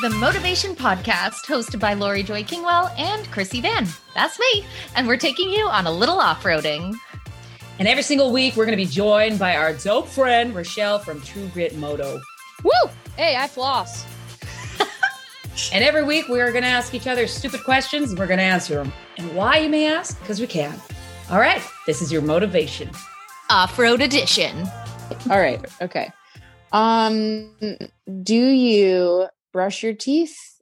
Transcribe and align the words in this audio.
to 0.00 0.08
the 0.08 0.14
Motovation 0.14 0.74
Podcast, 0.74 1.46
hosted 1.46 1.78
by 1.78 1.94
Laurie 1.94 2.22
Joy 2.22 2.42
Kingwell 2.42 2.90
and 2.96 3.26
Krissy 3.26 3.60
Vann. 3.60 3.86
That's 4.14 4.38
me. 4.38 4.64
And 4.96 5.06
we're 5.06 5.16
taking 5.16 5.50
you 5.50 5.66
on 5.66 5.86
a 5.86 5.90
little 5.90 6.18
off 6.18 6.42
roading. 6.42 6.94
And 7.78 7.86
every 7.88 8.02
single 8.02 8.32
week, 8.32 8.56
we're 8.56 8.64
going 8.64 8.78
to 8.78 8.82
be 8.82 8.90
joined 8.90 9.38
by 9.38 9.56
our 9.56 9.74
dope 9.74 10.08
friend, 10.08 10.54
Richelle 10.54 11.00
from 11.00 11.20
True 11.22 11.48
Grit 11.48 11.76
Moto. 11.76 12.20
Woo! 12.62 12.90
Hey, 13.16 13.36
I 13.36 13.46
floss. 13.46 14.06
and 15.72 15.84
every 15.84 16.04
week, 16.04 16.28
we 16.28 16.40
are 16.40 16.50
going 16.52 16.64
to 16.64 16.68
ask 16.68 16.94
each 16.94 17.06
other 17.06 17.26
stupid 17.26 17.62
questions 17.64 18.10
and 18.10 18.18
we're 18.18 18.26
going 18.26 18.38
to 18.38 18.44
answer 18.44 18.76
them. 18.76 18.92
And 19.18 19.34
why, 19.34 19.58
you 19.58 19.68
may 19.68 19.86
ask? 19.86 20.18
Because 20.20 20.40
we 20.40 20.46
can. 20.46 20.80
All 21.30 21.40
right, 21.40 21.62
this 21.86 22.00
is 22.00 22.10
your 22.10 22.22
motivation. 22.22 22.90
Off 23.50 23.78
road 23.78 24.00
edition. 24.00 24.66
All 25.28 25.40
right. 25.40 25.60
Okay. 25.82 26.10
Um, 26.72 27.50
do 28.22 28.36
you 28.36 29.28
brush 29.52 29.82
your 29.82 29.94
teeth 29.94 30.60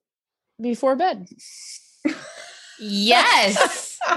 before 0.60 0.96
bed? 0.96 1.28
Yes. 2.80 3.98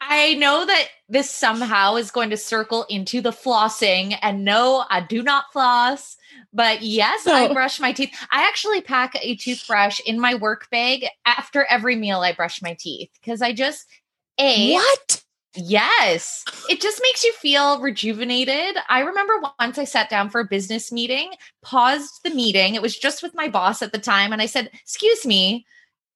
I 0.00 0.34
know 0.34 0.64
that 0.64 0.88
this 1.10 1.30
somehow 1.30 1.96
is 1.96 2.10
going 2.10 2.30
to 2.30 2.36
circle 2.36 2.86
into 2.88 3.20
the 3.20 3.30
flossing. 3.30 4.16
And 4.22 4.42
no, 4.44 4.84
I 4.88 5.02
do 5.02 5.22
not 5.22 5.52
floss. 5.52 6.16
But 6.52 6.80
yes, 6.82 7.26
no. 7.26 7.34
I 7.34 7.52
brush 7.52 7.78
my 7.78 7.92
teeth. 7.92 8.10
I 8.30 8.48
actually 8.48 8.80
pack 8.80 9.16
a 9.20 9.36
toothbrush 9.36 10.00
in 10.00 10.18
my 10.18 10.34
work 10.34 10.70
bag 10.70 11.06
after 11.26 11.66
every 11.68 11.94
meal 11.94 12.20
I 12.20 12.32
brush 12.32 12.62
my 12.62 12.74
teeth 12.78 13.10
because 13.20 13.42
I 13.42 13.52
just, 13.52 13.86
A, 14.38 14.72
what? 14.72 15.22
Yes. 15.54 16.44
It 16.68 16.80
just 16.80 17.00
makes 17.02 17.24
you 17.24 17.32
feel 17.32 17.80
rejuvenated. 17.80 18.76
I 18.88 19.00
remember 19.00 19.40
once 19.58 19.78
I 19.78 19.84
sat 19.84 20.10
down 20.10 20.30
for 20.30 20.40
a 20.40 20.46
business 20.46 20.92
meeting, 20.92 21.32
paused 21.62 22.20
the 22.22 22.30
meeting. 22.30 22.74
It 22.74 22.82
was 22.82 22.96
just 22.96 23.22
with 23.22 23.34
my 23.34 23.48
boss 23.48 23.82
at 23.82 23.92
the 23.92 23.98
time. 23.98 24.32
And 24.32 24.42
I 24.42 24.46
said, 24.46 24.70
Excuse 24.72 25.24
me, 25.24 25.66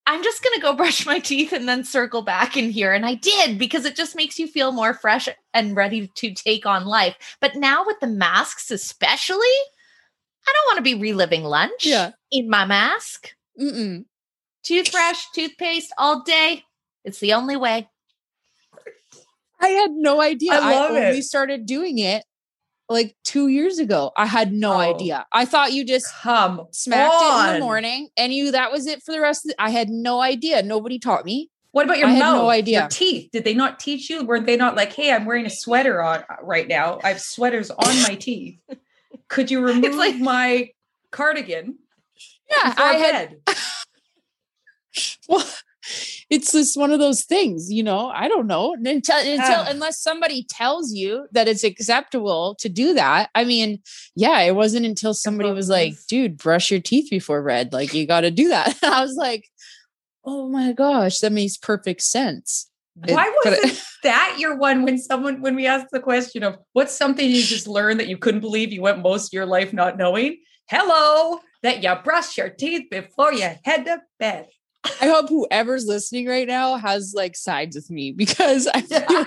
I'm 0.07 0.23
just 0.23 0.43
going 0.43 0.55
to 0.55 0.61
go 0.61 0.73
brush 0.77 1.07
my 1.07 1.19
teeth 1.19 1.53
and 1.53 1.69
then 1.69 1.85
circle 1.85 2.23
back 2.23 2.57
in 2.57 2.71
here. 2.71 2.93
And 2.93 3.07
I 3.07 3.15
did 3.15 3.59
because 3.59 3.85
it 3.85 3.97
just 3.97 4.17
makes 4.17 4.39
you 4.39 4.47
feel 4.47 4.73
more 4.73 4.95
fresh 4.95 5.29
and 5.55 5.77
ready 5.77 6.09
to 6.09 6.35
take 6.35 6.67
on 6.67 6.87
life. 6.87 7.17
But 7.41 7.57
now 7.57 7.85
with 7.87 8.01
the 8.01 8.09
masks, 8.09 8.71
especially, 8.71 9.37
I 9.37 10.53
don't 10.53 10.67
want 10.67 10.77
to 10.79 10.83
be 10.83 11.01
reliving 11.01 11.45
lunch 11.45 11.87
yeah. 11.87 12.13
in 12.31 12.49
my 12.49 12.65
mask. 12.65 13.31
Mm-mm. 13.61 14.05
Toothbrush, 14.65 15.25
toothpaste 15.35 15.93
all 15.99 16.23
day. 16.23 16.65
It's 17.05 17.19
the 17.21 17.33
only 17.33 17.57
way. 17.57 17.89
I 19.63 19.69
had 19.69 19.93
no 19.93 20.21
idea. 20.21 20.53
I, 20.53 20.59
love 20.59 20.91
I 20.91 20.97
only 21.07 21.19
it. 21.19 21.25
started 21.25 21.67
doing 21.67 21.99
it 21.99 22.25
like 22.89 23.17
two 23.25 23.49
years 23.49 23.79
ago. 23.79 24.11
I 24.17 24.27
had 24.27 24.53
no 24.53 24.73
Oh. 24.75 24.79
idea. 24.79 25.25
I 25.33 25.45
thought 25.45 25.73
you 25.73 25.85
just 25.85 26.13
Come 26.13 26.67
smacked 26.73 27.15
it 27.23 27.49
in 27.55 27.61
the 27.61 27.65
morning 27.65 28.09
and 28.17 28.33
you 28.35 28.51
that 28.53 28.71
was 28.73 28.87
it 28.87 29.03
for 29.03 29.13
the 29.13 29.21
rest 29.21 29.47
of 29.47 29.51
the 29.51 29.63
I 29.63 29.71
had 29.71 29.89
no 29.89 30.21
idea. 30.21 30.63
Nobody 30.63 30.99
taught 30.99 31.25
me. 31.25 31.49
What 31.71 31.87
about 31.87 31.99
your 31.99 32.09
I 32.09 32.13
had 32.13 32.19
mouth? 32.19 32.43
no 32.43 32.51
idea. 32.51 32.81
Your 32.81 32.89
teeth? 32.89 33.31
Did 33.33 33.45
they 33.45 33.55
not 33.55 33.81
teach 33.81 34.11
you? 34.11 34.25
Were 34.25 34.41
they 34.41 34.57
not 34.57 34.77
like, 34.77 34.93
hey, 34.93 35.11
I'm 35.13 35.25
wearing 35.25 35.47
a 35.47 35.51
sweater 35.51 36.03
on 36.03 36.19
uh, 36.29 36.37
right 36.43 36.69
now. 36.69 36.99
I 37.03 37.09
have 37.09 37.21
sweaters 37.21 37.71
on 37.71 38.03
my 38.03 38.15
teeth. 38.15 38.59
Could 39.29 39.51
you 39.51 39.61
remove 39.65 39.95
like- 39.95 40.19
my 40.19 40.71
cardigan? 41.11 41.79
Yeah, 42.51 42.75
I 42.77 42.93
had 42.95 43.37
well, 45.29 45.47
it's 46.33 46.53
just 46.53 46.79
one 46.79 46.91
of 46.91 46.99
those 46.99 47.25
things, 47.25 47.71
you 47.71 47.83
know. 47.83 48.09
I 48.09 48.27
don't 48.27 48.47
know 48.47 48.73
until 48.73 49.19
until 49.19 49.61
Ah. 49.61 49.67
unless 49.69 50.01
somebody 50.01 50.47
tells 50.49 50.95
you 50.95 51.27
that 51.33 51.47
it's 51.47 51.63
acceptable 51.63 52.57
to 52.61 52.71
do 52.71 52.95
that. 52.95 53.29
I 53.35 53.45
mean, 53.45 53.81
yeah, 54.17 54.41
it 54.41 54.55
wasn't 54.55 54.87
until 54.87 55.13
somebody 55.13 55.51
was 55.53 55.69
like, 55.69 55.95
"Dude, 56.09 56.39
brush 56.39 56.71
your 56.71 56.81
teeth 56.81 57.11
before 57.11 57.43
bed. 57.43 57.75
Like, 57.75 57.93
you 57.93 58.07
got 58.07 58.23
to 58.23 58.31
do 58.31 58.49
that." 58.49 58.79
I 58.83 59.03
was 59.03 59.15
like, 59.17 59.51
"Oh 60.25 60.49
my 60.49 60.73
gosh, 60.73 61.19
that 61.19 61.33
makes 61.33 61.59
perfect 61.59 62.01
sense." 62.01 62.67
Why 62.95 63.31
wasn't 63.45 63.83
that 64.03 64.37
your 64.39 64.57
one 64.57 64.85
when 64.85 64.97
someone 64.99 65.43
when 65.43 65.55
we 65.55 65.67
asked 65.67 65.89
the 65.93 66.01
question 66.01 66.43
of 66.43 66.57
what's 66.73 66.97
something 66.97 67.29
you 67.29 67.43
just 67.43 67.69
learned 67.69 68.01
that 68.01 68.09
you 68.09 68.17
couldn't 68.17 68.41
believe 68.41 68.73
you 68.73 68.81
went 68.81 69.03
most 69.03 69.29
of 69.29 69.33
your 69.35 69.47
life 69.47 69.75
not 69.75 69.99
knowing? 69.99 70.39
Hello, 70.69 71.41
that 71.63 71.83
you 71.83 71.95
brush 72.03 72.39
your 72.39 72.49
teeth 72.49 72.89
before 72.91 73.35
you 73.35 73.51
head 73.65 73.85
to 73.85 74.01
bed. 74.19 74.49
I 74.85 75.07
hope 75.07 75.29
whoever's 75.29 75.87
listening 75.87 76.27
right 76.27 76.47
now 76.47 76.77
has 76.77 77.13
like 77.15 77.37
sides 77.37 77.77
with 77.77 77.91
me 77.91 78.13
because 78.13 78.67
I 78.67 78.81
feel, 78.83 79.27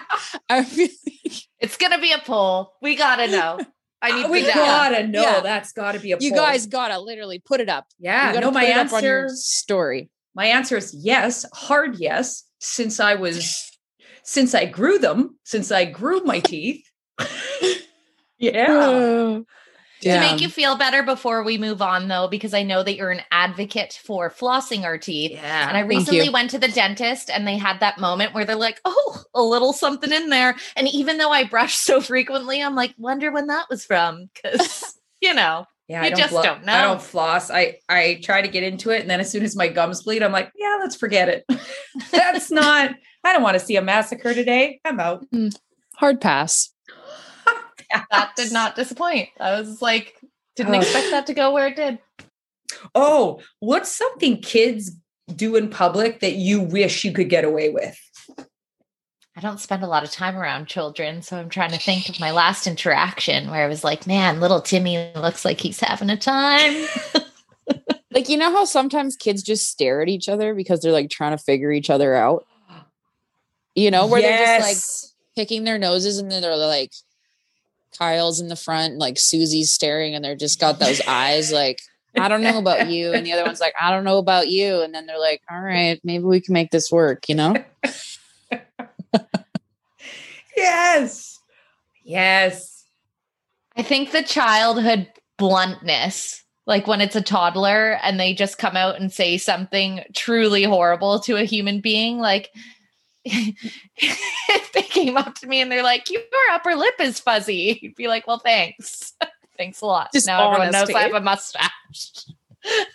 I 0.49 0.63
feel 0.63 0.89
It's 1.59 1.77
going 1.77 1.93
to 1.93 1.99
be 1.99 2.11
a 2.11 2.19
poll. 2.19 2.73
We 2.81 2.95
got 2.95 3.15
to 3.17 3.27
know. 3.27 3.59
I 4.01 4.11
need 4.15 4.25
uh, 4.25 4.29
we 4.29 4.41
the 4.41 4.51
gotta 4.53 5.07
know 5.07 5.21
Yeah. 5.21 5.39
that's 5.39 5.71
gotta 5.71 5.99
be 5.99 6.11
a 6.11 6.17
you 6.19 6.29
poll. 6.31 6.39
guys 6.39 6.67
gotta 6.67 6.99
literally 6.99 7.39
put 7.39 7.59
it 7.59 7.69
up. 7.69 7.85
yeah 7.97 8.27
you 8.27 8.33
gotta 8.35 8.45
no 8.45 8.51
my 8.51 8.65
put 8.65 8.69
it 8.69 8.77
up 8.77 8.93
on 8.93 9.03
your 9.03 9.23
answer 9.23 9.35
story. 9.35 10.09
my 10.35 10.45
answer 10.47 10.77
is 10.77 10.93
yes 10.93 11.43
hard 11.53 11.95
yes 11.97 12.43
since 12.59 12.99
i 12.99 13.15
was 13.15 13.71
since 14.23 14.53
i 14.53 14.65
grew 14.65 14.99
them 14.99 15.39
since 15.43 15.71
i 15.71 15.85
grew 15.85 16.19
my 16.23 16.39
teeth 16.39 16.85
yeah 18.37 19.39
To 20.13 20.19
make 20.19 20.41
you 20.41 20.49
feel 20.49 20.77
better 20.77 21.01
before 21.03 21.43
we 21.43 21.57
move 21.57 21.81
on, 21.81 22.07
though, 22.07 22.27
because 22.27 22.53
I 22.53 22.61
know 22.63 22.83
that 22.83 22.95
you're 22.95 23.09
an 23.11 23.21
advocate 23.31 23.99
for 24.05 24.29
flossing 24.29 24.83
our 24.83 24.97
teeth. 24.97 25.31
yeah 25.31 25.67
And 25.67 25.75
I 25.75 25.81
recently 25.81 26.29
went 26.29 26.51
to 26.51 26.59
the 26.59 26.67
dentist 26.67 27.29
and 27.29 27.47
they 27.47 27.57
had 27.57 27.79
that 27.79 27.97
moment 27.99 28.33
where 28.33 28.45
they're 28.45 28.55
like, 28.55 28.79
oh, 28.85 29.23
a 29.33 29.41
little 29.41 29.73
something 29.73 30.11
in 30.11 30.29
there. 30.29 30.55
And 30.75 30.87
even 30.89 31.17
though 31.17 31.31
I 31.31 31.43
brush 31.45 31.75
so 31.89 32.01
frequently, 32.01 32.61
I'm 32.61 32.75
like, 32.75 32.93
wonder 32.97 33.31
when 33.31 33.47
that 33.47 33.65
was 33.69 33.83
from. 33.85 34.29
Because, 34.43 34.95
you 35.21 35.33
know, 35.33 35.65
Yeah, 35.87 36.01
You 36.01 36.05
I 36.07 36.09
don't 36.09 36.19
just 36.19 36.29
flo- 36.31 36.43
don't 36.43 36.65
know. 36.65 36.73
I 36.73 36.81
don't 36.83 37.01
floss. 37.01 37.49
I 37.49 37.77
I 37.89 38.19
try 38.23 38.41
to 38.41 38.47
get 38.47 38.63
into 38.63 38.91
it, 38.91 39.01
and 39.01 39.09
then 39.09 39.19
as 39.19 39.31
soon 39.31 39.43
as 39.43 39.55
my 39.55 39.67
gums 39.67 40.03
bleed, 40.03 40.21
I'm 40.23 40.31
like, 40.31 40.51
yeah, 40.55 40.77
let's 40.79 40.95
forget 40.95 41.29
it. 41.29 41.45
That's 42.11 42.51
not. 42.51 42.91
I 43.23 43.33
don't 43.33 43.41
want 43.41 43.57
to 43.59 43.65
see 43.65 43.75
a 43.75 43.81
massacre 43.81 44.33
today. 44.35 44.79
I'm 44.85 44.99
out. 44.99 45.25
Hmm. 45.31 45.47
Hard 45.95 46.21
pass. 46.21 46.71
that 48.11 48.35
did 48.35 48.51
not 48.51 48.75
disappoint. 48.75 49.29
I 49.39 49.59
was 49.59 49.81
like, 49.81 50.19
didn't 50.55 50.75
Oh. 50.75 50.79
expect 50.79 51.11
that 51.11 51.27
to 51.27 51.33
go 51.33 51.51
where 51.51 51.67
it 51.67 51.75
did. 51.75 51.99
Oh, 52.93 53.41
what's 53.59 53.93
something 53.93 54.41
kids 54.41 54.91
do 55.35 55.55
in 55.55 55.69
public 55.69 56.19
that 56.21 56.35
you 56.35 56.61
wish 56.61 57.03
you 57.03 57.11
could 57.11 57.29
get 57.29 57.45
away 57.45 57.69
with? 57.69 57.97
I 59.37 59.41
don't 59.41 59.59
spend 59.59 59.83
a 59.83 59.87
lot 59.87 60.03
of 60.03 60.11
time 60.11 60.37
around 60.37 60.67
children. 60.67 61.21
So 61.21 61.37
I'm 61.37 61.49
trying 61.49 61.71
to 61.71 61.77
think 61.77 62.07
of 62.07 62.19
my 62.21 62.31
last 62.31 62.67
interaction 62.67 63.51
where 63.51 63.65
I 63.65 63.67
was 63.67 63.83
like, 63.83 64.07
man, 64.07 64.39
little 64.39 64.61
Timmy 64.61 65.11
looks 65.15 65.43
like 65.43 65.59
he's 65.59 65.79
having 65.79 66.09
a 66.09 66.17
time. 66.17 66.87
Like 68.11 68.29
you 68.29 68.37
know 68.37 68.49
how 68.49 68.63
sometimes 68.63 69.17
kids 69.17 69.43
just 69.43 69.69
stare 69.69 70.01
at 70.01 70.07
each 70.07 70.29
other 70.29 70.55
because 70.55 70.79
they're 70.79 70.93
like 70.93 71.09
trying 71.09 71.37
to 71.37 71.43
figure 71.43 71.69
each 71.69 71.89
other 71.89 72.15
out. 72.15 72.47
You 73.75 73.91
know, 73.91 74.07
where 74.07 74.21
they're 74.21 74.57
just 74.57 75.35
like 75.35 75.35
picking 75.35 75.65
their 75.65 75.77
noses 75.77 76.17
and 76.17 76.31
then 76.31 76.41
they're 76.41 76.55
like 76.55 76.93
Kyle's 77.97 78.39
in 78.39 78.47
the 78.47 78.55
front, 78.55 78.97
like 78.97 79.17
Susie's 79.17 79.71
staring, 79.71 80.15
and 80.15 80.23
they're 80.23 80.35
just 80.35 80.59
got 80.59 80.79
those 80.79 81.01
eyes 81.07 81.51
like, 81.51 81.79
I 82.17 82.27
don't 82.27 82.41
know 82.41 82.57
about 82.57 82.89
you. 82.89 83.11
And 83.13 83.25
the 83.25 83.33
other 83.33 83.43
one's 83.43 83.59
like, 83.59 83.73
I 83.79 83.91
don't 83.91 84.05
know 84.05 84.17
about 84.19 84.47
you. 84.47 84.81
And 84.81 84.93
then 84.93 85.05
they're 85.05 85.19
like, 85.19 85.41
All 85.49 85.59
right, 85.59 85.99
maybe 86.03 86.23
we 86.23 86.39
can 86.41 86.53
make 86.53 86.71
this 86.71 86.91
work, 86.91 87.27
you 87.27 87.35
know? 87.35 87.55
yes, 90.55 91.39
yes. 92.03 92.85
I 93.75 93.83
think 93.83 94.11
the 94.11 94.23
childhood 94.23 95.09
bluntness, 95.37 96.43
like 96.65 96.87
when 96.87 97.01
it's 97.01 97.15
a 97.15 97.21
toddler 97.21 97.99
and 98.01 98.19
they 98.19 98.33
just 98.33 98.57
come 98.57 98.77
out 98.77 98.99
and 98.99 99.11
say 99.11 99.37
something 99.37 100.03
truly 100.15 100.63
horrible 100.63 101.19
to 101.21 101.35
a 101.35 101.43
human 101.43 101.81
being, 101.81 102.19
like 102.19 102.51
if 103.25 103.55
they 104.01 104.07
came 105.05 105.17
up 105.17 105.35
to 105.35 105.47
me 105.47 105.61
and 105.61 105.71
they're 105.71 105.83
like, 105.83 106.09
Your 106.09 106.21
upper 106.51 106.75
lip 106.75 106.95
is 106.99 107.19
fuzzy, 107.19 107.79
you'd 107.81 107.95
be 107.95 108.07
like, 108.07 108.27
Well, 108.27 108.39
thanks. 108.39 109.13
thanks 109.57 109.81
a 109.81 109.85
lot. 109.85 110.11
Just 110.13 110.27
now 110.27 110.51
everyone 110.51 110.71
knows. 110.71 110.89
I 110.89 111.03
have 111.03 111.13
a 111.13 111.21
mustache. 111.21 112.25
Yeah. 112.63 112.83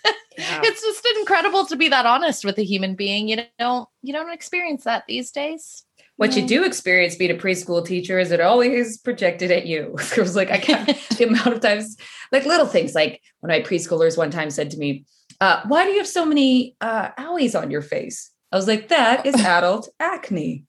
It's 0.62 0.80
just 0.80 1.06
incredible 1.18 1.66
to 1.66 1.76
be 1.76 1.88
that 1.88 2.06
honest 2.06 2.46
with 2.46 2.56
a 2.56 2.62
human 2.62 2.94
being. 2.94 3.28
You 3.28 3.42
don't 3.58 3.88
you 4.00 4.12
don't 4.12 4.32
experience 4.32 4.84
that 4.84 5.04
these 5.06 5.30
days. 5.32 5.84
What 6.16 6.36
you 6.36 6.46
do 6.46 6.64
experience 6.64 7.14
being 7.16 7.30
a 7.30 7.34
preschool 7.34 7.84
teacher 7.84 8.18
is 8.18 8.30
it 8.30 8.40
always 8.40 8.98
projected 8.98 9.50
at 9.50 9.66
you. 9.66 9.96
it 10.16 10.18
was 10.18 10.36
like 10.36 10.50
I 10.50 10.58
can't 10.58 10.86
the 11.16 11.24
amount 11.24 11.48
of 11.48 11.60
times, 11.60 11.96
like 12.32 12.46
little 12.46 12.66
things, 12.66 12.94
like 12.94 13.20
when 13.40 13.50
my 13.50 13.60
preschoolers 13.60 14.16
one 14.16 14.30
time 14.30 14.50
said 14.50 14.70
to 14.70 14.78
me, 14.78 15.04
uh, 15.40 15.62
"Why 15.66 15.84
do 15.84 15.90
you 15.90 15.98
have 15.98 16.08
so 16.08 16.24
many 16.24 16.76
uh, 16.80 17.10
owies 17.18 17.58
on 17.60 17.70
your 17.70 17.82
face?" 17.82 18.30
I 18.52 18.56
was 18.56 18.67
like, 18.67 18.88
"That 18.88 19.26
is 19.26 19.35
adult 19.37 19.88
acne." 20.00 20.64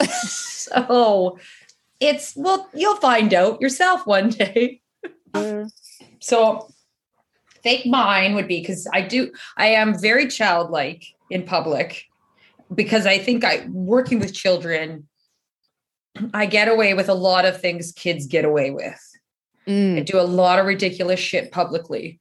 so 0.24 1.38
it's 2.00 2.34
well, 2.36 2.68
you'll 2.74 2.96
find 2.96 3.32
out 3.34 3.60
yourself 3.60 4.06
one 4.06 4.30
day. 4.30 4.80
So 6.20 6.68
I 7.56 7.58
think 7.62 7.86
mine 7.86 8.34
would 8.34 8.48
be 8.48 8.60
because 8.60 8.88
I 8.92 9.02
do, 9.02 9.32
I 9.56 9.68
am 9.68 9.98
very 9.98 10.26
childlike 10.28 11.04
in 11.30 11.44
public 11.44 12.04
because 12.74 13.06
I 13.06 13.18
think 13.18 13.44
I 13.44 13.66
working 13.70 14.18
with 14.18 14.32
children, 14.34 15.08
I 16.34 16.46
get 16.46 16.68
away 16.68 16.94
with 16.94 17.08
a 17.08 17.14
lot 17.14 17.44
of 17.44 17.60
things 17.60 17.92
kids 17.92 18.26
get 18.26 18.44
away 18.44 18.70
with. 18.70 19.00
I 19.66 19.70
Mm. 19.70 20.06
do 20.06 20.18
a 20.18 20.22
lot 20.22 20.58
of 20.58 20.66
ridiculous 20.66 21.20
shit 21.20 21.52
publicly. 21.52 22.18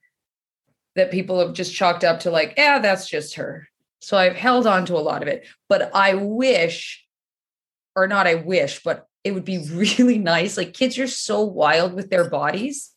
that 0.95 1.11
people 1.11 1.39
have 1.39 1.53
just 1.53 1.73
chalked 1.73 2.03
up 2.03 2.19
to 2.21 2.29
like, 2.31 2.53
yeah, 2.57 2.79
that's 2.79 3.07
just 3.07 3.35
her. 3.35 3.68
So 3.99 4.17
I've 4.17 4.35
held 4.35 4.65
on 4.65 4.85
to 4.85 4.95
a 4.95 4.99
lot 4.99 5.21
of 5.21 5.27
it. 5.27 5.45
But 5.67 5.91
I 5.93 6.15
wish, 6.15 7.05
or 7.95 8.07
not 8.07 8.27
I 8.27 8.35
wish, 8.35 8.81
but 8.83 9.07
it 9.23 9.33
would 9.33 9.45
be 9.45 9.57
really 9.71 10.17
nice. 10.17 10.57
Like 10.57 10.73
kids 10.73 10.97
are 10.97 11.07
so 11.07 11.43
wild 11.43 11.93
with 11.93 12.09
their 12.09 12.29
bodies 12.29 12.91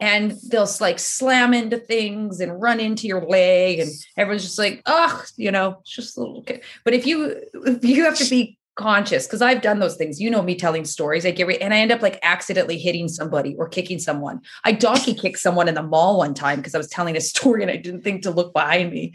and 0.00 0.34
they'll 0.48 0.68
like 0.80 0.98
slam 0.98 1.52
into 1.52 1.76
things 1.76 2.40
and 2.40 2.60
run 2.60 2.80
into 2.80 3.06
your 3.06 3.24
leg 3.26 3.78
and 3.78 3.90
everyone's 4.16 4.42
just 4.42 4.58
like 4.58 4.82
oh 4.86 5.22
you 5.36 5.50
know 5.50 5.76
it's 5.80 5.90
just 5.90 6.16
a 6.16 6.20
little 6.20 6.42
kid 6.42 6.62
but 6.84 6.94
if 6.94 7.06
you 7.06 7.40
if 7.66 7.84
you 7.84 8.04
have 8.04 8.16
to 8.16 8.28
be 8.28 8.56
conscious 8.76 9.26
because 9.26 9.42
i've 9.42 9.60
done 9.60 9.78
those 9.78 9.96
things 9.96 10.20
you 10.20 10.30
know 10.30 10.42
me 10.42 10.54
telling 10.54 10.84
stories 10.84 11.26
i 11.26 11.30
get 11.30 11.46
re- 11.46 11.58
and 11.58 11.74
i 11.74 11.78
end 11.78 11.92
up 11.92 12.00
like 12.00 12.18
accidentally 12.22 12.78
hitting 12.78 13.08
somebody 13.08 13.54
or 13.56 13.68
kicking 13.68 13.98
someone 13.98 14.40
i 14.64 14.72
donkey 14.72 15.12
kicked 15.12 15.38
someone 15.38 15.68
in 15.68 15.74
the 15.74 15.82
mall 15.82 16.18
one 16.18 16.32
time 16.32 16.58
because 16.58 16.74
i 16.74 16.78
was 16.78 16.88
telling 16.88 17.16
a 17.16 17.20
story 17.32 17.62
and 17.62 17.70
i 17.70 17.76
didn't 17.76 18.02
think 18.02 18.22
to 18.22 18.30
look 18.30 18.54
behind 18.54 18.90
me 18.90 19.12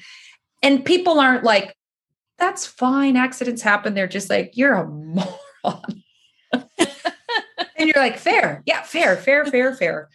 and 0.62 0.86
people 0.86 1.20
aren't 1.20 1.44
like 1.44 1.76
that's 2.38 2.66
fine 2.66 3.16
accidents 3.16 3.62
happen 3.62 3.94
they're 3.94 4.08
just 4.08 4.30
like 4.30 4.52
you're 4.56 4.74
a 4.74 4.88
moron 4.88 6.04
and 6.78 7.88
you're 7.90 7.94
like 7.96 8.18
fair 8.18 8.62
yeah 8.66 8.82
fair 8.82 9.16
fair 9.16 9.46
fair 9.46 9.74
fair 9.76 10.10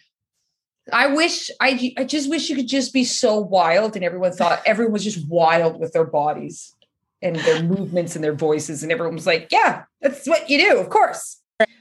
I 0.91 1.07
wish 1.07 1.49
I 1.59 1.93
I 1.97 2.03
just 2.03 2.29
wish 2.29 2.49
you 2.49 2.55
could 2.55 2.67
just 2.67 2.93
be 2.93 3.03
so 3.03 3.39
wild 3.39 3.95
and 3.95 4.03
everyone 4.03 4.31
thought 4.31 4.61
everyone 4.65 4.93
was 4.93 5.03
just 5.03 5.27
wild 5.27 5.79
with 5.79 5.93
their 5.93 6.05
bodies 6.05 6.75
and 7.21 7.35
their 7.37 7.61
movements 7.63 8.15
and 8.15 8.23
their 8.23 8.33
voices 8.33 8.83
and 8.83 8.91
everyone 8.91 9.15
was 9.15 9.27
like, 9.27 9.47
yeah, 9.51 9.83
that's 10.01 10.27
what 10.27 10.49
you 10.49 10.57
do, 10.57 10.79
of 10.79 10.89
course. 10.89 11.37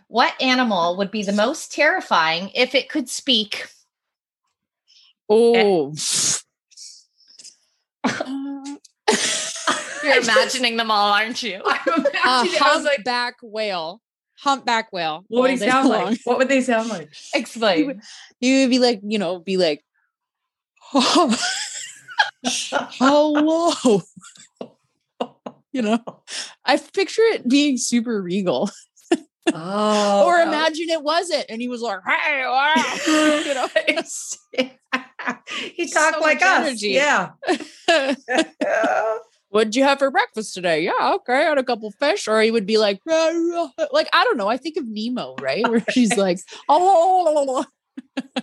What 0.09 0.35
animal 0.41 0.97
would 0.99 1.11
be 1.11 1.23
the 1.23 1.33
most 1.33 1.73
terrifying 1.73 2.51
if 2.55 2.75
it 2.75 2.91
could 2.91 3.09
speak? 3.09 3.67
Oh. 5.29 5.95
You're 10.03 10.17
imagining 10.23 10.77
them 10.77 10.91
all, 10.91 11.13
aren't 11.13 11.43
you? 11.43 11.61
I'm 11.65 12.05
imagining, 12.47 12.57
a 12.57 12.59
humpback 12.59 13.35
whale. 13.43 14.01
Humpback 14.39 14.93
whale. 14.93 15.25
What 15.29 15.43
would 15.43 15.51
he 15.51 15.57
sound 15.59 15.89
long. 15.89 16.05
like? 16.05 16.21
What 16.25 16.39
would 16.39 16.49
they 16.49 16.63
sound 16.63 16.89
like? 16.89 17.11
Explain. 17.35 18.01
You 18.41 18.61
would 18.61 18.71
be 18.71 18.79
like, 18.79 19.01
you 19.03 19.19
know, 19.19 19.39
be 19.39 19.57
like, 19.57 19.85
oh, 20.95 21.37
hello. 22.45 24.03
you 25.73 25.83
know, 25.83 26.01
I 26.65 26.77
picture 26.79 27.23
it 27.23 27.49
being 27.49 27.77
super 27.77 28.23
regal. 28.23 28.71
Oh, 29.53 30.25
or 30.27 30.39
imagine 30.39 30.91
it 30.91 31.03
wasn't, 31.03 31.47
and 31.49 31.61
he 31.61 31.69
was 31.69 31.81
like, 31.81 32.01
"Hey, 32.07 32.43
wow. 32.45 32.75
you 33.07 33.55
know." 33.55 33.69
he 35.75 35.91
talked 35.91 36.17
so 36.17 36.21
like 36.21 36.41
us, 36.43 36.67
energy. 36.67 36.91
yeah. 36.91 37.31
What'd 39.51 39.75
you 39.75 39.83
have 39.83 39.99
for 39.99 40.11
breakfast 40.13 40.55
today? 40.55 40.83
Yeah, 40.83 41.15
okay, 41.17 41.35
I 41.35 41.49
had 41.49 41.59
a 41.59 41.65
couple 41.65 41.91
fish. 41.91 42.29
Or 42.29 42.41
he 42.41 42.53
would 42.53 42.67
be 42.67 42.79
like, 42.79 43.01
like 43.05 44.09
I 44.13 44.25
don't 44.25 44.37
know. 44.37 44.49
I 44.49 44.57
think 44.57 44.77
of 44.77 44.87
Nemo, 44.87 45.35
right, 45.41 45.69
where 45.69 45.85
she's 45.91 46.17
like, 46.17 46.39
oh, 46.69 47.27
oh, 47.27 47.47
oh, 47.49 47.65
oh 48.37 48.43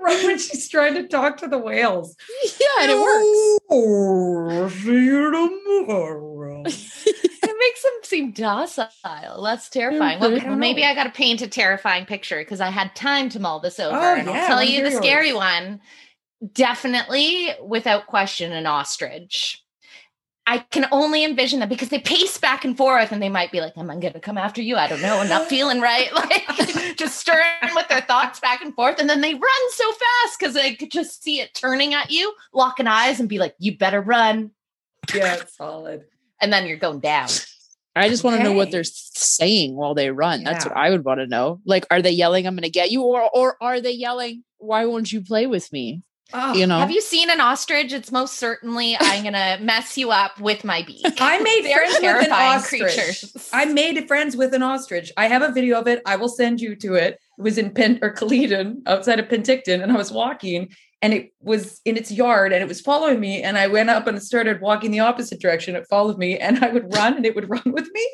right 0.00 0.24
when 0.24 0.38
she's 0.38 0.68
trying 0.68 0.94
to 0.94 1.08
talk 1.08 1.36
to 1.38 1.48
the 1.48 1.58
whales. 1.58 2.16
Yeah, 2.60 2.82
and 2.82 2.90
it 2.92 2.98
works. 2.98 3.58
Oh, 3.70 4.68
see 4.68 5.04
you 5.04 5.30
tomorrow. 5.30 6.62
it 6.64 7.56
makes 7.58 7.82
them 7.82 7.92
seem 8.02 8.32
docile. 8.32 9.42
That's 9.42 9.68
terrifying. 9.68 10.20
Well, 10.20 10.56
maybe 10.56 10.84
I 10.84 10.94
got 10.94 11.04
to 11.04 11.10
paint 11.10 11.42
a 11.42 11.48
terrifying 11.48 12.06
picture 12.06 12.38
because 12.38 12.60
I 12.60 12.70
had 12.70 12.94
time 12.94 13.28
to 13.30 13.40
mull 13.40 13.60
this 13.60 13.80
over. 13.80 13.96
Oh, 13.96 14.14
and 14.14 14.26
yeah, 14.26 14.32
I'll 14.32 14.46
tell 14.46 14.62
you 14.62 14.84
the 14.84 14.92
scary 14.92 15.32
one. 15.32 15.80
Definitely, 16.52 17.50
without 17.62 18.06
question, 18.06 18.52
an 18.52 18.66
ostrich. 18.66 19.62
I 20.46 20.58
can 20.58 20.86
only 20.90 21.24
envision 21.24 21.60
that 21.60 21.68
because 21.68 21.90
they 21.90 22.00
pace 22.00 22.38
back 22.38 22.64
and 22.64 22.76
forth 22.76 23.12
and 23.12 23.22
they 23.22 23.28
might 23.28 23.52
be 23.52 23.60
like, 23.60 23.76
Am 23.76 23.90
I 23.90 23.96
going 23.96 24.14
to 24.14 24.20
come 24.20 24.38
after 24.38 24.60
you? 24.60 24.76
I 24.76 24.88
don't 24.88 25.02
know. 25.02 25.18
I'm 25.18 25.28
not 25.28 25.46
feeling 25.48 25.80
right. 25.80 26.10
Like 26.14 26.96
just 26.96 27.18
stirring 27.18 27.74
with 27.74 27.88
their 27.88 28.00
thoughts 28.00 28.40
back 28.40 28.62
and 28.62 28.74
forth. 28.74 28.98
And 28.98 29.08
then 29.08 29.20
they 29.20 29.32
run 29.32 29.70
so 29.70 29.92
fast 29.92 30.38
because 30.38 30.54
they 30.54 30.74
could 30.74 30.90
just 30.90 31.22
see 31.22 31.40
it 31.40 31.54
turning 31.54 31.94
at 31.94 32.10
you, 32.10 32.34
locking 32.52 32.86
eyes 32.86 33.20
and 33.20 33.28
be 33.28 33.38
like, 33.38 33.54
You 33.58 33.76
better 33.76 34.00
run. 34.00 34.50
Yeah, 35.14 35.42
solid. 35.46 36.04
And 36.40 36.52
then 36.52 36.66
you're 36.66 36.78
going 36.78 37.00
down. 37.00 37.28
I 37.94 38.08
just 38.08 38.24
okay. 38.24 38.34
want 38.34 38.42
to 38.42 38.48
know 38.48 38.56
what 38.56 38.70
they're 38.70 38.82
saying 38.84 39.76
while 39.76 39.94
they 39.94 40.10
run. 40.10 40.42
Yeah. 40.42 40.52
That's 40.52 40.64
what 40.64 40.76
I 40.76 40.90
would 40.90 41.04
want 41.04 41.20
to 41.20 41.26
know. 41.26 41.60
Like, 41.64 41.86
are 41.90 42.00
they 42.00 42.12
yelling, 42.12 42.46
I'm 42.46 42.54
going 42.54 42.62
to 42.62 42.70
get 42.70 42.90
you? 42.90 43.02
Or, 43.02 43.28
or 43.32 43.56
are 43.60 43.80
they 43.80 43.92
yelling, 43.92 44.44
Why 44.58 44.86
won't 44.86 45.12
you 45.12 45.20
play 45.20 45.46
with 45.46 45.72
me? 45.72 46.02
Oh, 46.32 46.54
you 46.54 46.66
know, 46.66 46.78
have 46.78 46.90
you 46.90 47.00
seen 47.00 47.30
an 47.30 47.40
ostrich? 47.40 47.92
It's 47.92 48.12
most 48.12 48.34
certainly 48.38 48.96
I'm 48.98 49.24
gonna 49.24 49.58
mess 49.62 49.96
you 49.98 50.10
up 50.10 50.38
with 50.40 50.64
my 50.64 50.82
beak. 50.82 51.04
I 51.20 51.38
made 51.38 51.72
friends 51.72 51.98
with 52.00 52.26
an 52.26 52.32
ostrich. 52.32 52.82
Creatures. 52.82 53.50
I 53.52 53.64
made 53.66 54.06
friends 54.06 54.36
with 54.36 54.54
an 54.54 54.62
ostrich. 54.62 55.12
I 55.16 55.26
have 55.28 55.42
a 55.42 55.52
video 55.52 55.80
of 55.80 55.86
it. 55.86 56.02
I 56.06 56.16
will 56.16 56.28
send 56.28 56.60
you 56.60 56.76
to 56.76 56.94
it. 56.94 57.18
It 57.38 57.42
was 57.42 57.58
in 57.58 57.72
Pen 57.72 57.98
or 58.02 58.12
Kaleden 58.12 58.82
outside 58.86 59.18
of 59.18 59.28
Penticton, 59.28 59.82
and 59.82 59.90
I 59.90 59.96
was 59.96 60.12
walking, 60.12 60.68
and 61.02 61.12
it 61.12 61.32
was 61.40 61.80
in 61.84 61.96
its 61.96 62.10
yard, 62.12 62.52
and 62.52 62.62
it 62.62 62.68
was 62.68 62.80
following 62.80 63.18
me. 63.20 63.42
And 63.42 63.58
I 63.58 63.66
went 63.66 63.90
up 63.90 64.06
and 64.06 64.22
started 64.22 64.60
walking 64.60 64.90
the 64.90 65.00
opposite 65.00 65.40
direction. 65.40 65.74
It 65.76 65.86
followed 65.90 66.18
me, 66.18 66.38
and 66.38 66.64
I 66.64 66.68
would 66.68 66.94
run, 66.94 67.16
and 67.16 67.26
it 67.26 67.34
would 67.34 67.50
run 67.56 67.62
with 67.66 67.88
me. 67.92 68.08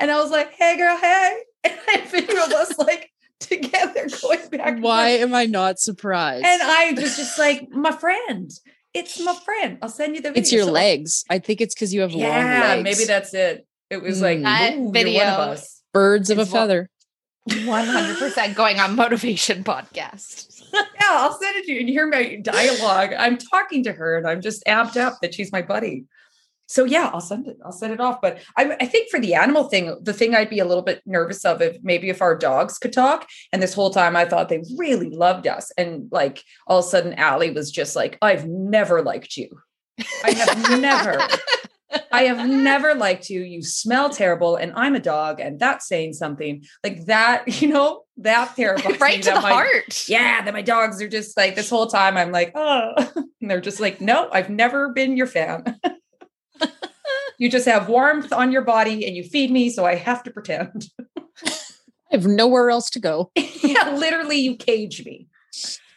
And 0.00 0.10
I 0.10 0.20
was 0.20 0.30
like, 0.30 0.52
"Hey, 0.54 0.76
girl, 0.76 0.96
hey!" 0.96 1.38
And 1.64 1.78
I 1.88 2.00
video 2.06 2.44
of 2.44 2.52
us 2.52 2.78
like 2.78 3.10
together 3.40 4.08
going 4.64 4.76
back. 4.76 4.84
Why 4.84 5.08
am 5.10 5.34
I 5.34 5.46
not 5.46 5.78
surprised? 5.78 6.44
And 6.44 6.62
I 6.62 6.92
was 6.92 7.16
just 7.16 7.38
like, 7.38 7.70
my 7.70 7.92
friend. 7.92 8.50
It's 8.92 9.18
my 9.18 9.34
friend. 9.44 9.78
I'll 9.82 9.88
send 9.88 10.14
you 10.14 10.22
the 10.22 10.28
video. 10.28 10.40
It's 10.40 10.52
your 10.52 10.64
so 10.64 10.72
legs. 10.72 11.24
I 11.28 11.38
think 11.40 11.60
it's 11.60 11.74
because 11.74 11.92
you 11.92 12.02
have 12.02 12.12
yeah, 12.12 12.28
long 12.28 12.60
legs. 12.60 12.84
Maybe 12.84 13.06
that's 13.06 13.34
it. 13.34 13.66
It 13.90 14.02
was 14.02 14.22
like 14.22 14.38
mm. 14.38 14.44
that 14.44 14.92
video. 14.92 15.56
Birds 15.92 16.30
of 16.30 16.38
a 16.38 16.46
feather. 16.46 16.88
100% 17.48 18.54
going 18.54 18.80
on 18.80 18.96
Motovation 18.96 19.64
podcast. 19.64 20.62
yeah, 20.72 20.82
I'll 21.10 21.38
send 21.38 21.56
it 21.56 21.64
to 21.66 21.72
you 21.72 21.80
and 21.80 21.88
you 21.88 21.94
hear 21.94 22.06
my 22.06 22.36
dialogue. 22.36 23.10
I'm 23.18 23.36
talking 23.36 23.84
to 23.84 23.92
her 23.92 24.16
and 24.16 24.26
I'm 24.26 24.40
just 24.40 24.64
amped 24.66 24.96
up 24.96 25.18
that 25.20 25.34
she's 25.34 25.52
my 25.52 25.62
buddy 25.62 26.04
so 26.66 26.84
yeah, 26.84 27.10
I'll 27.12 27.20
send 27.20 27.46
it. 27.46 27.58
I'll 27.64 27.72
send 27.72 27.92
it 27.92 28.00
off. 28.00 28.20
But 28.22 28.42
I, 28.56 28.76
I, 28.80 28.86
think 28.86 29.10
for 29.10 29.20
the 29.20 29.34
animal 29.34 29.64
thing, 29.64 29.96
the 30.02 30.12
thing 30.12 30.34
I'd 30.34 30.50
be 30.50 30.60
a 30.60 30.64
little 30.64 30.82
bit 30.82 31.02
nervous 31.04 31.44
of 31.44 31.60
if 31.60 31.76
maybe 31.82 32.08
if 32.08 32.22
our 32.22 32.36
dogs 32.36 32.78
could 32.78 32.92
talk. 32.92 33.28
And 33.52 33.62
this 33.62 33.74
whole 33.74 33.90
time 33.90 34.16
I 34.16 34.24
thought 34.24 34.48
they 34.48 34.62
really 34.76 35.10
loved 35.10 35.46
us. 35.46 35.70
And 35.76 36.08
like 36.10 36.42
all 36.66 36.78
of 36.78 36.84
a 36.84 36.88
sudden 36.88 37.14
Allie 37.14 37.50
was 37.50 37.70
just 37.70 37.94
like, 37.94 38.18
I've 38.22 38.46
never 38.46 39.02
liked 39.02 39.36
you. 39.36 39.48
I 40.24 40.30
have 40.32 40.80
never. 40.80 41.20
I 42.10 42.24
have 42.24 42.48
never 42.48 42.94
liked 42.94 43.30
you. 43.30 43.42
You 43.42 43.62
smell 43.62 44.10
terrible, 44.10 44.56
and 44.56 44.72
I'm 44.74 44.94
a 44.94 45.00
dog, 45.00 45.40
and 45.40 45.58
that's 45.58 45.86
saying 45.86 46.14
something 46.14 46.64
like 46.82 47.06
that. 47.06 47.44
You 47.64 47.68
know 47.68 48.02
that 48.18 48.56
terrifies 48.56 49.00
right 49.00 49.22
to 49.22 49.30
the 49.30 49.40
my, 49.40 49.48
heart. 49.48 50.08
Yeah, 50.08 50.42
that 50.42 50.52
my 50.52 50.60
dogs 50.60 51.00
are 51.00 51.08
just 51.08 51.36
like 51.36 51.54
this 51.54 51.70
whole 51.70 51.86
time. 51.86 52.16
I'm 52.16 52.32
like, 52.32 52.52
oh, 52.54 52.92
and 53.40 53.50
they're 53.50 53.60
just 53.60 53.80
like, 53.80 54.00
no, 54.00 54.28
I've 54.32 54.50
never 54.50 54.90
been 54.90 55.16
your 55.16 55.26
fan. 55.26 55.80
you 57.38 57.50
just 57.50 57.66
have 57.66 57.88
warmth 57.88 58.32
on 58.32 58.52
your 58.52 58.62
body 58.62 59.06
and 59.06 59.16
you 59.16 59.22
feed 59.22 59.50
me, 59.50 59.70
so 59.70 59.84
I 59.84 59.94
have 59.96 60.22
to 60.24 60.30
pretend. 60.30 60.88
I 61.46 61.52
have 62.12 62.26
nowhere 62.26 62.70
else 62.70 62.90
to 62.90 63.00
go. 63.00 63.30
yeah, 63.34 63.94
literally, 63.96 64.36
you 64.36 64.56
cage 64.56 65.04
me. 65.04 65.28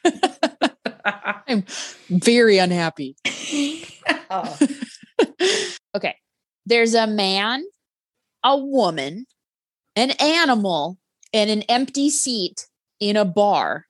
I'm 1.47 1.63
very 2.09 2.57
unhappy. 2.57 3.15
oh. 4.29 4.57
okay. 5.95 6.15
There's 6.65 6.95
a 6.95 7.07
man, 7.07 7.63
a 8.43 8.57
woman, 8.57 9.25
an 9.95 10.11
animal, 10.11 10.97
and 11.33 11.49
an 11.49 11.61
empty 11.63 12.09
seat 12.09 12.67
in 12.99 13.15
a 13.15 13.25
bar. 13.25 13.85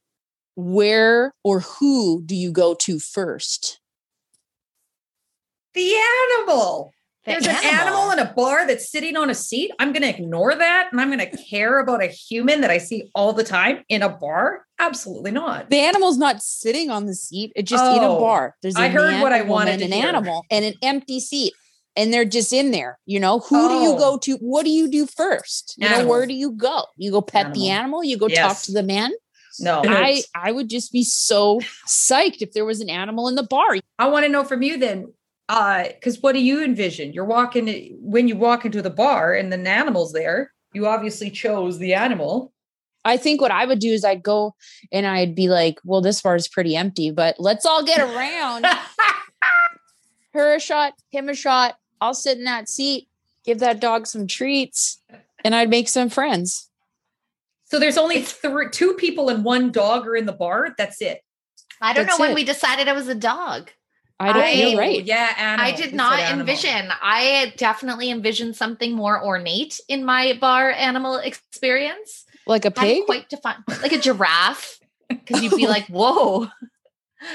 Where 0.55 1.33
or 1.43 1.59
who 1.61 2.23
do 2.23 2.35
you 2.35 2.51
go 2.51 2.73
to 2.75 2.99
first? 2.99 3.79
The 5.73 5.93
animal. 6.39 6.93
The 7.27 7.33
There's 7.33 7.47
animal. 7.47 7.69
an 7.69 7.79
animal 7.79 8.11
in 8.11 8.19
a 8.19 8.33
bar 8.33 8.65
that's 8.65 8.89
sitting 8.89 9.17
on 9.17 9.29
a 9.29 9.35
seat. 9.35 9.71
I'm 9.79 9.91
going 9.91 10.03
to 10.03 10.09
ignore 10.09 10.55
that 10.55 10.87
and 10.91 11.01
I'm 11.01 11.11
going 11.11 11.19
to 11.19 11.37
care 11.43 11.79
about 11.79 12.01
a 12.01 12.07
human 12.07 12.61
that 12.61 12.71
I 12.71 12.77
see 12.77 13.11
all 13.13 13.33
the 13.33 13.43
time 13.43 13.83
in 13.89 14.01
a 14.01 14.07
bar? 14.07 14.65
Absolutely 14.79 15.31
not. 15.31 15.69
The 15.69 15.79
animal's 15.79 16.17
not 16.17 16.41
sitting 16.41 16.89
on 16.89 17.05
the 17.05 17.13
seat. 17.13 17.51
It's 17.53 17.69
just 17.69 17.83
oh, 17.83 17.97
in 17.97 18.03
a 18.03 18.15
oh, 18.15 18.19
bar. 18.19 18.55
There's 18.61 18.77
a 18.77 18.81
I 18.81 18.87
heard 18.87 19.11
man, 19.11 19.21
what 19.21 19.33
I 19.33 19.41
wanted 19.41 19.81
an 19.81 19.91
hear. 19.91 20.07
animal 20.07 20.45
and 20.49 20.63
an 20.63 20.75
empty 20.81 21.19
seat. 21.19 21.53
And 21.97 22.13
they're 22.13 22.25
just 22.25 22.53
in 22.53 22.71
there. 22.71 22.97
You 23.05 23.19
know, 23.19 23.39
who 23.39 23.57
oh. 23.57 23.67
do 23.67 23.83
you 23.83 23.97
go 23.97 24.13
oh. 24.13 24.17
to? 24.19 24.37
What 24.37 24.63
do 24.63 24.69
you 24.69 24.89
do 24.89 25.05
first? 25.05 25.75
You 25.77 25.89
know, 25.89 26.07
where 26.07 26.25
do 26.27 26.33
you 26.33 26.51
go? 26.51 26.83
You 26.95 27.11
go 27.11 27.21
pet 27.21 27.47
animal. 27.47 27.59
the 27.59 27.69
animal, 27.69 28.03
you 28.05 28.17
go 28.17 28.27
yes. 28.27 28.37
talk 28.37 28.61
to 28.63 28.71
the 28.71 28.83
man. 28.83 29.11
No, 29.59 29.81
I 29.83 30.21
I 30.35 30.51
would 30.51 30.69
just 30.69 30.91
be 30.91 31.03
so 31.03 31.59
psyched 31.87 32.41
if 32.41 32.53
there 32.53 32.65
was 32.65 32.79
an 32.79 32.89
animal 32.89 33.27
in 33.27 33.35
the 33.35 33.43
bar. 33.43 33.77
I 33.97 34.07
want 34.07 34.25
to 34.25 34.31
know 34.31 34.43
from 34.43 34.61
you 34.61 34.77
then 34.77 35.11
uh 35.49 35.83
because 35.87 36.21
what 36.21 36.33
do 36.33 36.39
you 36.39 36.63
envision 36.63 37.13
you're 37.13 37.25
walking 37.25 37.97
when 38.01 38.27
you 38.27 38.35
walk 38.35 38.65
into 38.65 38.81
the 38.81 38.89
bar 38.89 39.33
and 39.33 39.51
the 39.51 39.69
animal's 39.69 40.13
there 40.13 40.51
you 40.73 40.85
obviously 40.85 41.29
chose 41.29 41.79
the 41.79 41.93
animal 41.93 42.51
I 43.07 43.15
think 43.15 43.39
what 43.39 43.51
I 43.51 43.65
would 43.65 43.79
do 43.79 43.89
is 43.89 44.03
I'd 44.03 44.21
go 44.21 44.53
and 44.91 45.07
I'd 45.07 45.33
be 45.33 45.47
like, 45.47 45.79
well, 45.85 46.01
this 46.01 46.21
bar 46.21 46.35
is 46.35 46.49
pretty 46.49 46.75
empty, 46.75 47.09
but 47.09 47.37
let's 47.39 47.65
all 47.65 47.85
get 47.85 48.01
around. 48.01 48.65
Her 50.33 50.55
a 50.55 50.59
shot, 50.59 50.93
him 51.09 51.29
a 51.29 51.33
shot. 51.33 51.77
I'll 52.01 52.13
sit 52.13 52.37
in 52.37 52.43
that 52.43 52.67
seat, 52.67 53.07
give 53.45 53.59
that 53.59 53.79
dog 53.79 54.07
some 54.07 54.27
treats, 54.27 55.01
and 55.43 55.55
I'd 55.55 55.69
make 55.69 55.87
some 55.87 56.09
friends. 56.09 56.69
So 57.63 57.79
there's 57.79 57.97
only 57.97 58.21
three, 58.21 58.69
two 58.71 58.93
people 58.93 59.29
and 59.29 59.43
one 59.43 59.71
dog 59.71 60.05
are 60.05 60.15
in 60.15 60.25
the 60.25 60.33
bar. 60.33 60.75
That's 60.77 61.01
it. 61.01 61.21
I 61.81 61.93
don't 61.93 62.07
That's 62.07 62.19
know 62.19 62.23
when 62.23 62.31
it. 62.31 62.35
we 62.35 62.43
decided 62.43 62.87
it 62.87 62.95
was 62.95 63.07
a 63.07 63.15
dog. 63.15 63.71
I 64.19 64.33
don't. 64.33 64.43
I- 64.43 64.51
you're 64.51 64.79
right. 64.79 65.03
Yeah, 65.03 65.33
animal. 65.37 65.65
I 65.67 65.71
did 65.75 65.85
said 65.85 65.93
not 65.93 66.19
animal. 66.19 66.41
envision. 66.41 66.89
I 67.01 67.53
definitely 67.57 68.09
envisioned 68.09 68.55
something 68.55 68.93
more 68.95 69.23
ornate 69.23 69.79
in 69.87 70.03
my 70.05 70.37
bar 70.41 70.71
animal 70.71 71.17
experience. 71.17 72.25
Like 72.47 72.65
a 72.65 72.69
Hadn't 72.69 72.83
pig. 72.83 73.05
quite 73.05 73.29
defined, 73.29 73.63
like 73.67 73.91
a 73.91 73.99
giraffe, 73.99 74.79
because 75.09 75.43
you'd 75.43 75.55
be 75.55 75.67
like, 75.67 75.85
"Whoa, 75.89 76.47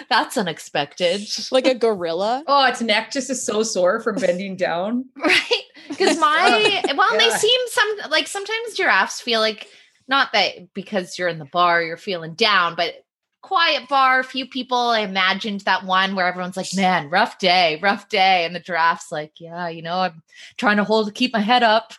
that's 0.08 0.36
unexpected." 0.36 1.22
like 1.52 1.66
a 1.66 1.74
gorilla. 1.74 2.42
Oh, 2.48 2.64
its 2.66 2.80
neck 2.82 3.12
just 3.12 3.30
is 3.30 3.44
so 3.44 3.62
sore 3.62 4.00
from 4.00 4.16
bending 4.16 4.56
down. 4.56 5.04
right 5.16 5.62
because 5.88 6.18
my 6.18 6.82
well 6.96 7.18
they 7.18 7.28
seem 7.30 7.60
some 7.68 8.10
like 8.10 8.26
sometimes 8.26 8.74
giraffes 8.74 9.20
feel 9.20 9.40
like 9.40 9.68
not 10.08 10.32
that 10.32 10.72
because 10.74 11.18
you're 11.18 11.28
in 11.28 11.38
the 11.38 11.44
bar 11.44 11.82
you're 11.82 11.96
feeling 11.96 12.34
down 12.34 12.74
but 12.76 12.94
quiet 13.42 13.88
bar 13.88 14.22
few 14.22 14.46
people 14.46 14.78
i 14.78 15.00
imagined 15.00 15.61
that 15.62 15.84
one 15.84 16.14
where 16.14 16.26
everyone's 16.26 16.56
like 16.56 16.72
man 16.76 17.11
rough 17.11 17.38
day 17.38 17.78
rough 17.82 18.08
day 18.08 18.44
and 18.44 18.54
the 18.54 18.61
giraffe's 18.61 19.11
like 19.12 19.32
yeah 19.40 19.68
you 19.68 19.82
know 19.82 19.96
i'm 19.96 20.22
trying 20.56 20.76
to 20.76 20.84
hold 20.84 21.12
keep 21.14 21.32
my 21.32 21.40
head 21.40 21.62
up 21.64 21.92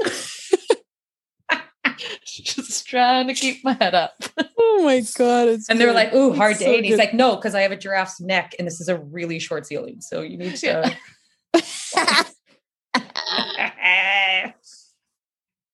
just 2.24 2.86
trying 2.86 3.26
to 3.26 3.34
keep 3.34 3.62
my 3.64 3.74
head 3.74 3.94
up 3.94 4.24
Oh 4.60 4.82
my 4.84 5.00
god! 5.16 5.48
It's 5.48 5.68
And 5.68 5.80
they're 5.80 5.92
like, 5.92 6.12
ooh, 6.14 6.32
hard 6.32 6.52
It's 6.52 6.60
day. 6.60 6.66
so 6.66 6.74
and 6.76 6.84
he's 6.84 6.92
good. 6.94 6.98
like, 6.98 7.14
no, 7.14 7.34
because 7.34 7.54
I 7.56 7.62
have 7.62 7.72
a 7.72 7.76
giraffe's 7.76 8.20
neck 8.20 8.54
and 8.58 8.66
this 8.66 8.80
is 8.80 8.88
a 8.88 8.96
really 8.96 9.40
short 9.40 9.66
ceiling. 9.66 10.00
So 10.00 10.20
you 10.22 10.36
need 10.38 10.54
to. 10.56 10.96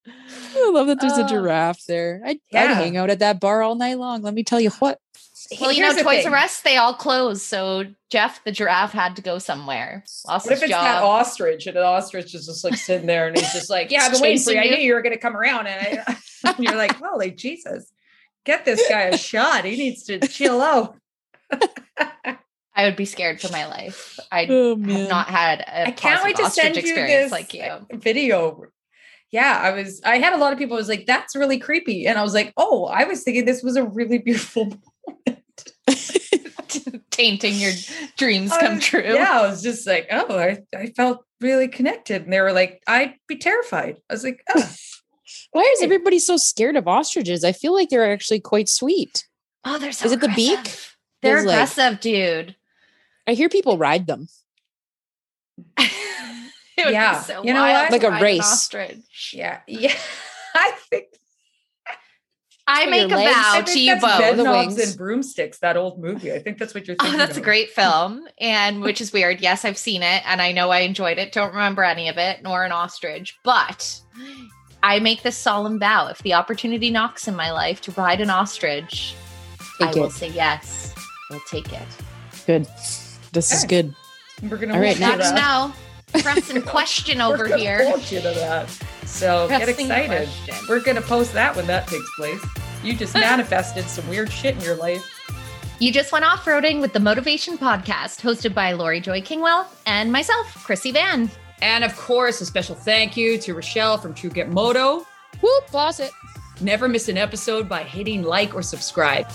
I 0.07 0.71
love 0.73 0.87
that 0.89 1.01
there's 1.01 1.19
a 1.19 1.25
Oh. 1.25 1.29
giraffe 1.29 1.85
there. 1.87 2.21
I, 2.25 2.31
I'd 2.53 2.71
hang 2.71 2.97
out 2.97 3.11
at 3.11 3.19
that 3.21 3.41
bar 3.41 3.63
all 3.63 3.75
night 3.75 3.99
long. 3.99 4.23
Let 4.23 4.35
me 4.35 4.45
tell 4.45 4.61
you 4.61 4.71
what. 4.71 4.99
Well 5.61 5.73
you 5.73 5.83
know 5.83 5.93
toys 5.93 6.25
thing. 6.25 6.33
r 6.33 6.39
us 6.39 6.61
they 6.63 6.77
all 6.77 6.95
closed 6.95 7.43
so 7.43 7.85
jeff 8.11 8.43
the 8.45 8.53
giraffe 8.53 8.93
had 8.93 9.17
to 9.17 9.23
go 9.23 9.39
somewhere 9.39 10.05
lost 10.27 10.47
What 10.47 10.53
if 10.53 10.61
his 10.61 10.71
it's 10.71 10.79
that 10.79 11.03
ostrich 11.03 11.67
and 11.67 11.77
an 11.77 11.83
ostrich 11.83 12.35
is 12.35 12.47
just 12.47 12.65
like 12.65 12.77
sitting 12.77 13.07
there 13.07 13.29
and 13.29 13.37
he's 13.37 13.53
just 13.53 13.71
like, 13.71 13.91
yeah, 13.91 14.03
I've 14.03 14.13
been 14.13 14.21
waiting 14.21 14.43
for 14.43 14.53
you. 14.53 14.61
I 14.61 14.65
knew 14.65 14.77
you. 14.77 14.83
you 14.89 14.95
were 14.95 15.03
going 15.03 15.15
to 15.15 15.21
come 15.21 15.37
around. 15.37 15.67
And, 15.67 16.01
I, 16.07 16.17
and 16.45 16.59
you're 16.59 16.77
like, 16.77 16.97
holy 16.97 17.31
Jesus, 17.31 17.93
get 18.45 18.65
this 18.65 18.83
guy 18.89 19.03
a 19.03 19.19
shot. 19.19 19.65
He 19.65 19.77
needs 19.77 20.05
to 20.05 20.19
chill 20.21 20.61
out. 20.61 20.97
i 22.77 22.85
would 22.85 22.97
be 22.97 23.05
scared 23.05 23.41
for 23.41 23.53
my 23.53 23.67
life 23.67 24.19
i 24.33 24.47
Oh 24.51 24.71
have 24.71 25.09
not 25.09 25.29
had 25.29 25.61
a 25.61 25.89
I 25.89 25.91
can't 25.93 26.25
wait 26.25 26.35
to 26.37 26.51
send 26.51 26.71
ostrich 26.71 26.87
you 26.87 26.91
experience 26.91 27.25
this 27.25 27.33
like 27.33 27.55
you. 27.55 27.99
video. 27.99 28.65
Yeah, 29.31 29.61
I 29.63 29.71
was, 29.73 30.01
I 30.05 30.19
had 30.19 30.33
a 30.33 30.37
lot 30.37 30.53
of 30.53 30.59
people 30.61 30.77
was 30.77 30.89
like, 30.89 31.07
that's 31.07 31.35
really 31.35 31.59
creepy. 31.59 32.07
And 32.07 32.19
I 32.19 32.23
was 32.23 32.35
like, 32.35 32.53
oh, 32.57 32.85
I 32.87 33.03
was 33.05 33.25
thinking 33.25 33.45
this 33.45 33.65
was 33.65 33.75
a 33.77 33.83
really 33.85 34.19
beautiful 34.19 34.73
Tainting 37.17 37.55
your 37.55 37.73
dreams 38.17 38.51
come 38.57 38.77
was- 38.77 38.85
true. 38.85 39.03
Yeah, 39.05 39.41
I 39.41 39.47
was 39.47 39.63
just 39.63 39.87
like, 39.87 40.09
oh, 40.11 40.37
I, 40.39 40.59
I 40.77 40.87
felt 40.97 41.25
really 41.41 41.69
connected. 41.69 42.23
And 42.25 42.33
they 42.33 42.41
were 42.41 42.53
like, 42.53 42.83
I'd 42.87 43.15
be 43.29 43.37
terrified. 43.37 43.97
I 44.11 44.15
was 44.15 44.25
like, 44.25 44.43
oh, 44.55 44.71
Why 45.53 45.63
is 45.77 45.83
everybody 45.83 46.19
so 46.19 46.37
scared 46.37 46.77
of 46.77 46.89
ostriches? 46.89 47.45
I 47.45 47.53
feel 47.53 47.73
like 47.73 47.89
they're 47.89 48.13
actually 48.13 48.41
quite 48.41 48.69
sweet. 48.69 49.27
Oh, 49.65 49.79
they're 49.79 49.93
so 49.93 50.07
Is 50.07 50.13
it 50.13 50.21
the 50.21 50.29
beak? 50.35 50.59
They're 51.23 51.39
It's 51.39 51.47
like- 51.47 51.55
aggressive, 51.55 52.01
dude. 52.01 52.57
I 53.27 53.35
hear 53.35 53.49
people 53.49 53.79
ride 53.79 54.07
them. 54.09 54.27
It 55.79 55.91
would 56.79 56.87
be 56.89 56.93
Yeah. 56.93 57.21
so 57.21 57.43
You 57.45 57.55
know 57.55 57.63
what? 57.63 57.93
Like 57.93 58.03
a 58.03 58.11
race. 58.21 58.41
ostrich. 58.43 59.33
yeah, 59.33 59.61
yeah. 59.69 59.95
I 60.55 60.73
think, 60.91 61.07
I 62.67 62.87
make 62.87 63.11
a 63.13 63.17
legs? 63.17 63.35
vow 63.35 63.61
to 63.61 63.81
you 63.81 63.93
that's 63.93 64.03
both. 64.05 64.19
Bed 64.19 64.37
The 64.39 64.43
Knobs 64.45 64.77
wings. 64.77 64.89
and 64.91 64.99
Broomsticks, 64.99 65.59
that 65.59 65.77
old 65.77 65.99
movie. 65.99 66.33
I 66.33 66.39
think 66.39 66.59
that's 66.59 66.73
what 66.75 66.87
you're 66.87 66.97
Oh, 67.01 67.05
thinking 67.05 67.19
that's 67.19 67.37
a 67.37 67.43
great 67.43 67.71
film, 67.75 68.27
and 68.39 68.81
which 68.81 69.01
is 69.01 69.13
weird. 69.13 69.41
Yes, 69.41 69.65
I've 69.65 69.77
seen 69.79 70.03
it, 70.03 70.23
and 70.27 70.41
I 70.41 70.53
know 70.53 70.71
I 70.71 70.81
enjoyed 70.81 71.19
it. 71.19 71.33
Don't 71.33 71.53
remember 71.53 71.85
any 71.85 72.09
of 72.09 72.17
it, 72.17 72.43
nor 72.43 72.65
an 72.65 72.73
ostrich. 72.73 73.39
But 73.45 74.01
I 74.83 74.99
make 75.01 75.23
this 75.23 75.37
solemn 75.37 75.79
vow: 75.79 76.09
if 76.09 76.19
the 76.23 76.33
opportunity 76.35 76.91
knocks 76.91 77.29
in 77.29 77.37
my 77.37 77.51
life 77.53 77.81
to 77.83 77.93
ride 77.93 78.21
an 78.21 78.31
ostrich, 78.31 79.15
I 79.81 79.87
Take 79.87 79.97
will 79.97 80.11
say 80.11 80.29
yes. 80.29 80.95
We'll 81.31 81.41
take 81.49 81.73
it. 81.73 81.83
Good. 82.47 82.67
This 83.33 83.53
is 83.53 83.65
good. 83.65 83.95
We're 84.43 84.57
going 84.57 84.69
to 84.69 84.75
All 84.75 84.81
right, 84.81 84.99
Let 84.99 85.19
next. 85.19 85.33
us 85.33 85.41
know. 85.41 85.73
Pressing 86.21 86.63
question 86.67 87.21
over 87.21 87.45
We're 87.45 87.49
gonna 87.49 87.61
here. 87.61 87.95
So 89.15 89.47
get 89.49 89.69
excited. 89.69 90.29
We're 90.69 90.81
going 90.81 90.97
to 90.97 91.03
post 91.03 91.33
that 91.35 91.55
when 91.55 91.69
that 91.69 91.87
takes 91.87 92.11
place. 92.17 92.45
You 92.83 92.97
just 92.97 93.15
manifested 93.15 93.85
some 93.89 94.09
weird 94.09 94.31
shit 94.31 94.57
in 94.57 94.61
your 94.61 94.75
life. 94.75 95.09
You 95.79 95.93
just 95.93 96.11
went 96.11 96.25
off 96.25 96.45
roading 96.45 96.81
with 96.81 96.93
the 96.93 96.99
Motovation 96.99 97.57
Podcast, 97.57 98.21
hosted 98.21 98.55
by 98.55 98.73
Laurie 98.73 99.01
Joy 99.01 99.21
Kingwell 99.21 99.67
and 99.87 100.11
myself, 100.11 100.53
Krissy 100.67 100.93
Vann. 100.93 101.31
And 101.63 101.85
of 101.85 101.97
course, 101.97 102.41
a 102.41 102.47
special 102.47 102.75
thank 102.75 103.17
you 103.17 103.39
to 103.39 103.55
Richelle 103.55 103.99
from 103.99 104.15
True 104.15 104.31
Grit 104.31 104.49
Moto. 104.49 105.07
Whoop, 105.41 105.71
boss 105.71 106.01
it. 106.01 106.11
Never 106.61 106.89
miss 106.89 107.09
an 107.09 107.17
episode 107.17 107.69
by 107.69 107.85
hitting 107.85 108.25
like 108.25 108.53
or 108.55 108.63
subscribe. 108.63 109.29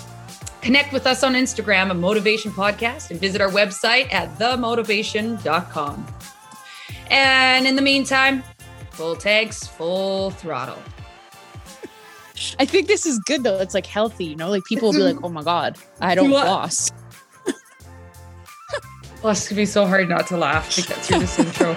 Connect 0.62 0.92
with 0.92 1.08
us 1.08 1.24
on 1.24 1.36
Instagram 1.36 1.90
at 1.90 1.96
Motovation 1.96 2.52
Podcast 2.52 3.12
and 3.12 3.20
visit 3.20 3.40
our 3.40 3.50
website 3.50 4.14
at 4.14 4.38
themotovation.com. 4.38 6.08
And 7.10 7.66
in 7.66 7.76
the 7.76 7.82
meantime, 7.82 8.44
full 9.00 9.16
tanks, 9.16 9.66
full 9.66 10.32
throttle. 10.32 10.78
I 12.60 12.66
think 12.66 12.88
this 12.88 13.06
is 13.06 13.18
good 13.20 13.44
though. 13.44 13.58
It's 13.60 13.74
like 13.74 13.86
healthy, 13.86 14.26
you 14.26 14.36
know? 14.36 14.50
Like 14.50 14.66
people 14.66 14.90
will 14.90 14.94
be 14.94 15.04
like, 15.14 15.24
oh 15.24 15.30
my 15.30 15.42
God, 15.42 15.78
I 16.02 16.16
don't 16.16 16.30
What? 16.30 16.44
floss. 16.46 16.92
Oh, 19.24 19.30
it's 19.30 19.48
gonna 19.48 19.56
be 19.56 19.66
so 19.66 19.86
hard 19.86 20.10
not 20.10 20.28
to 20.28 20.38
laugh 20.38 20.70
to 20.76 20.82
get 20.82 20.98
through 20.98 21.20
this 21.20 21.40
intro. 21.40 21.76